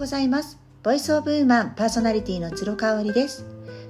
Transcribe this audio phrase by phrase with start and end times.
[0.00, 0.58] ございます。
[0.82, 3.44] ボイスオブウーマンパーソナリティの鶴香織です。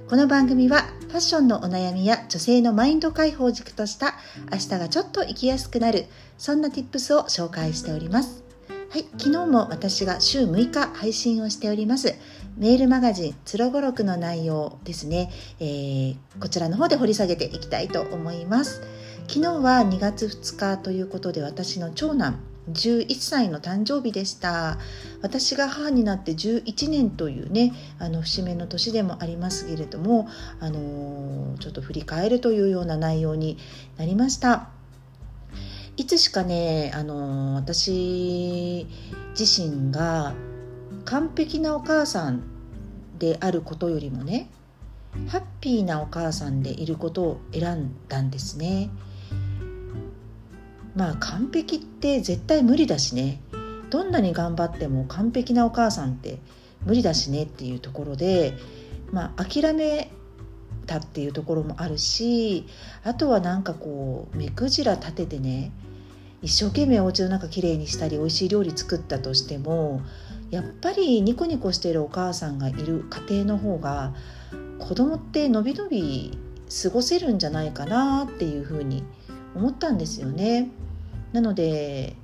[0.09, 4.15] この番組はファッションのお悩みや女性のマインド解放軸とした
[4.51, 8.43] 明日がちょっと生きやすくなるそんな tips を紹介しております。
[8.89, 12.13] はい、昨日も私が週6日配信をしております
[12.57, 18.81] メールマガジン「つろごろく」の内容ですね、えー、こちらの方で掘り下げていきたいと思います。
[19.29, 24.77] 昨日は2月2日ということで私の長男11歳の誕生日でした
[25.21, 30.27] 私が母になって11年というねあの節目の年でもありますけれども、
[30.59, 33.57] あのー、ちょっと振り返るというような内容に
[33.97, 34.69] なりました
[35.97, 38.87] いつしかね、あのー、私
[39.37, 40.33] 自身が
[41.05, 42.43] 完璧なお母さん
[43.17, 44.49] であることよりもね
[45.27, 48.89] ハッピーなお母さんでいることを選んだんですね。
[50.95, 53.41] まあ完璧って絶対無理だしね
[53.89, 56.39] どんなに頑張っても完璧なお母さんって
[56.85, 58.53] 無理だしねっていうところで、
[59.11, 60.11] まあ、諦め
[60.87, 62.65] たっていうところもあるし
[63.03, 65.71] あとはなんかこう目くじら立ててね
[66.41, 70.01] 一生懸命お家の中きれいにしたり美味しい料理作ったとしても
[70.49, 74.13] やっぱりニコニコしているお母さんがいる家庭の方が
[74.79, 76.37] 子供ってのびのび
[76.83, 79.03] 過ごせるんじゃないかなっていうふうに
[79.55, 80.69] 思ったんですよね。
[81.33, 82.15] なので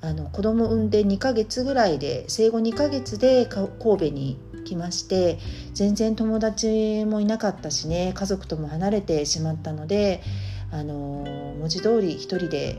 [0.00, 5.38] あの子供産んで2ヶ月ぐらいで生後2ヶ月で神戸に来まして
[5.72, 10.22] 全然友達もいなかったしね家族とも離れてしまったので
[10.70, 11.24] あの
[11.58, 12.78] 文字通り一人で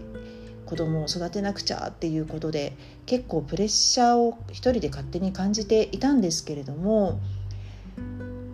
[0.65, 7.21] 子供を育てなくちゃっていうことで結構プレッシャーを一人で勝手に感じていたんですけれども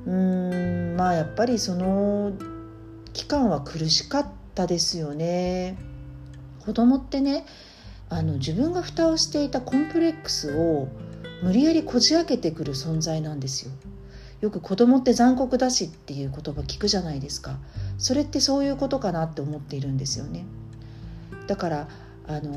[0.05, 2.33] うーんまあやっぱりその
[3.13, 5.92] 期間は苦しかったですよね。
[6.65, 7.45] 子供ってね
[8.09, 10.87] あの自分が蓋をしていたコンプレックスを
[11.41, 13.71] 無理やりこじ開けてくる存在なんですよ。
[14.39, 17.57] よく子供って残酷だしっていう言葉聞くじゃないですか。
[17.97, 20.45] それってそういうことかなって思っているんですよね。
[21.47, 21.87] だから
[22.27, 22.53] あの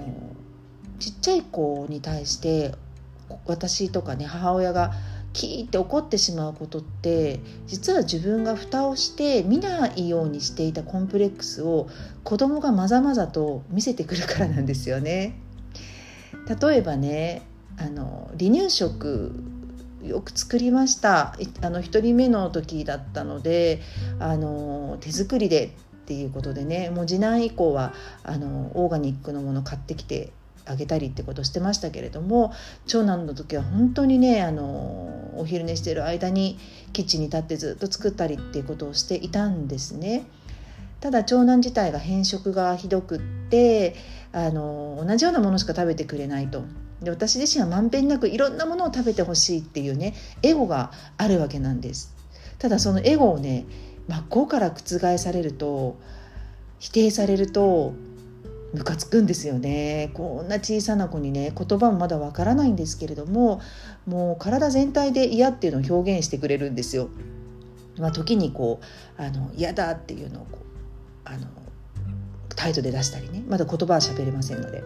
[0.98, 2.74] ちっちゃい子に対して
[3.46, 4.92] 私とかね母親が
[5.36, 11.88] キーって怒ってしまうことって実は自分が蓋をして見ないようにしていたコンプレックスを
[12.24, 15.38] 子供がまざまざと見せてくるからなんですよね。
[16.60, 17.42] 例えばね
[17.76, 19.34] あの離乳食
[20.02, 23.82] よく作りましたあの1人目の時だったので
[24.18, 25.68] あの手作りでっ
[26.06, 27.92] ていうことでねもう次男以降は
[28.22, 30.32] あのオーガニックのもの買ってきて
[30.66, 32.52] あげたりってことしてましたけれども
[32.86, 36.58] 長男の時は本当にねあのお昼寝してる間に
[36.92, 40.26] キッチンに立ってずっと作ったりっていうことをしていたんですね。
[41.00, 43.94] ただ長男自体が偏食がひどくって
[44.32, 46.64] あの同じようなものしか食べてくれないと
[47.02, 52.14] で私自身はまんべんなくいろんなものを食べてほしいっていうねエゴがあるわけなんです
[52.58, 53.66] ただそのエゴをね
[54.08, 55.98] 真っ向から覆されると
[56.78, 57.94] 否定されると
[58.76, 60.10] ムカつくんですよね。
[60.14, 63.60] こんな小さな子にね言葉もまだわからないんですけれども
[64.06, 67.08] もう体全体で嫌っていうのを表現してくれるんですよ。
[67.98, 68.80] まあ、時にこ
[69.18, 70.64] うあの嫌だっていうのをこう
[71.24, 71.46] あの
[72.54, 73.42] 態度で出したりね。
[73.48, 74.82] まだ言葉は喋れませんので。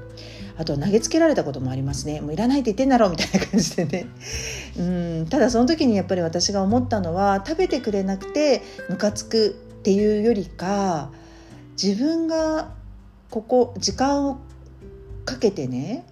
[0.60, 2.20] あとは投げつけられたこともありますね。
[2.20, 4.06] もういらないって言ってんだろうみたいな感じでね。
[4.76, 4.82] う
[5.22, 5.26] ん。
[5.30, 11.10] ただその時にやっぱり私が思ったのは食べてくれなくてムカつくっていうよりか
[11.82, 12.74] 自分が
[13.30, 14.38] ここ時間を
[15.24, 16.04] かけてね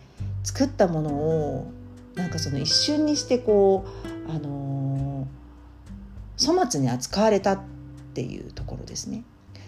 [0.45, 1.71] 作ったものを
[2.15, 3.85] なんかその一瞬にしてこ
[4.27, 7.61] うあのー、粗末に扱われたっ
[8.15, 9.25] ていうところですね。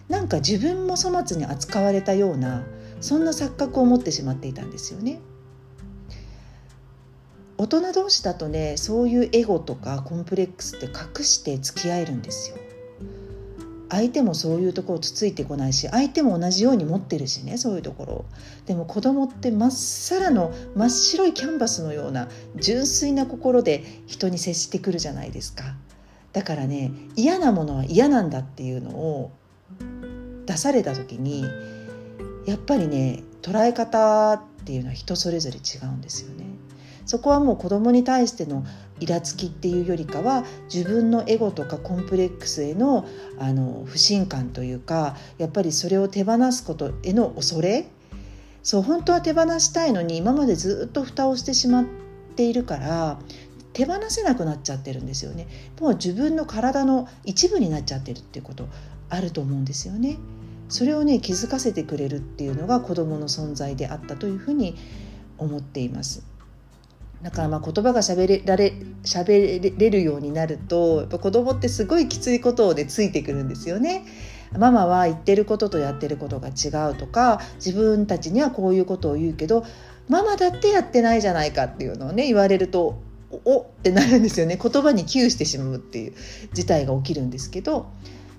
[0.08, 2.64] なんか自分も粗末に扱われたような
[3.00, 5.20] そんな錯覚を持ってしまっていたんですよね。
[7.58, 12.56] 大人同士だとねそういうエゴとかコンプレックスって隠して付き合えるんですよ。
[13.90, 18.24] 相手もそういうところつついてこないし相手も同じように持ってるしねそういうところ。
[18.66, 25.74] でも子供ってまっさらの真っ白いキャンバスのような純粋な心で人に接してくるじゃないですか。
[26.32, 29.32] だからね嫌なものは嫌なんだっていうのを
[30.46, 31.44] 出された時に
[32.46, 36.49] やっぱりね捉え方っていうのは人それぞれ違うんですよね。
[37.10, 38.64] そこはもう子供に対しての
[39.00, 43.04] イラつきっていうよりかは自分のエゴとかコンプレックスへの
[43.36, 47.88] あの不信感というかやっぱりそれを手放すことへの恐れ。
[48.62, 51.84] そう本当は手放したいのに今までずっと蓋をしてしまっ
[52.36, 53.18] ているから
[53.72, 55.48] 手放せなくなっちゃってるんですよね。
[55.80, 58.68] もう自分の体の一部になっちゃってるっていうこと
[59.08, 60.16] あると思うんですよね。
[60.68, 64.76] それをね気づかせてくれるっていうのが子どもの存在であったというふうに
[65.38, 66.29] 思っています
[67.22, 68.72] だからまあ言葉がしゃべれられ
[69.04, 74.04] 喋れるようになるとやっぱ子供ってすごいきついことでついてくるんですよね。
[74.56, 79.64] ママは言ってることとやってることが違うとか自分たちにはこういうことを言うけど
[80.08, 83.00] ママだってやってないじゃないかっていうのをね言われると
[83.44, 86.14] おってなるんですよね言葉に窮してしまうっていう
[86.52, 87.90] 事態が起きるんですけど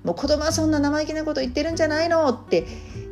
[0.04, 2.68] もう子供はそんな生意気なこと言ってるんじゃないのって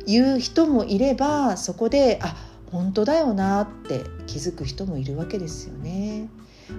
[0.06, 2.36] いう人もいればそこであ
[2.72, 6.28] 本当だよなって気づく人もいるわけですよね。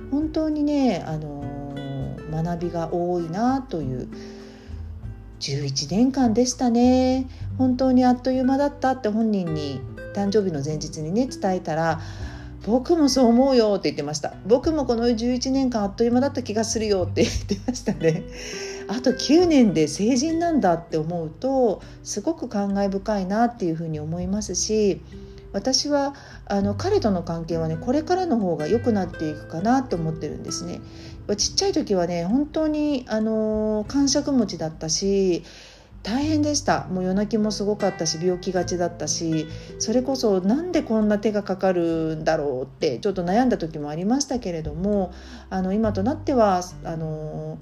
[0.10, 4.08] 本当にね、あのー、学びが多いなという
[5.42, 7.28] 11年間でしたね。
[7.58, 9.82] 本当にあっという間だったって本人に
[10.14, 12.00] 誕生日の前日にね伝えたら
[12.66, 14.34] 僕もそう思うよって言ってました。
[14.46, 18.24] 僕もこの11年間あっという間だった気がするよって言ってましたね。
[18.88, 25.02] あと9年で成人なんだって思うとすごく感慨深いなっていうふうに思いますし
[25.54, 26.16] 私は
[26.46, 30.82] あの彼との関係はねこれからの方が良くなっていくかなと思ってるんですね。
[31.38, 35.44] ちっちゃい時はね本当にあの感触持ちだったし
[36.04, 45.14] 大変でしたもう夜泣きもすごかったし病気がちだったしそれこそなんでこんな手がかかるんだろうってちょっと悩んだ時もありましたけれども
[45.50, 47.60] あの今となってはあの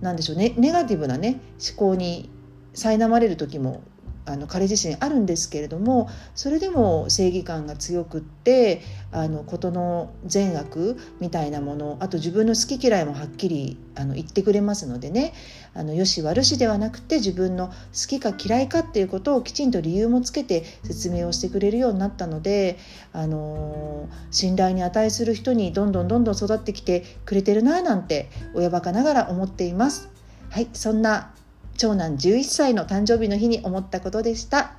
[0.00, 2.30] なんでしょうねネガティブなね思考に
[2.74, 3.82] 苛まれる時も
[4.26, 8.80] あの彼自身あるんですけれどもそれでも正義感が強くって
[9.12, 15.34] あの事の善悪みたいなものあと自分の好き嫌いもはっきりあの言ってくれますのでね
[15.74, 17.74] あのよし悪しではなくて自分の好
[18.08, 22.78] きか嫌いかっていうことをきちんと理由もつけて説明をしてくれるようになったので、
[23.12, 30.10] あの信頼に値する人にどんどんどんどん育ってきてくれてるななんて親バカながら思っています。
[30.50, 31.34] はいそんな
[31.76, 34.72] 長男11歳の誕生日の日に思ったことでした。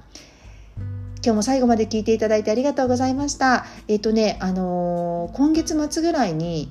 [1.26, 3.66] 今日も最後まで聞いていただいてありがとうございました。
[3.88, 6.70] えっ、ー、とね、あのー、今月末ぐらいに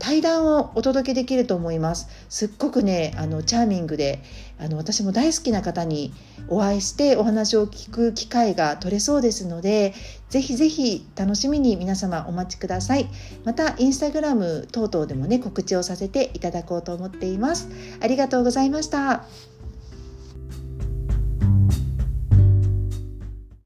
[0.00, 2.08] 対談をお届けできると思います。
[2.30, 4.22] すっごくね、あのチャーミングで、
[4.58, 6.14] あの私も大好きな方に
[6.48, 9.92] お会いしてお話を聞く機会が取れそうですので、
[10.30, 13.06] ぜひぜひ楽しみに皆様お待ちください。
[13.44, 17.68] またインスタグラム等々でもね告知をさせていただこうと思っています。
[18.00, 19.24] ありがとうございました。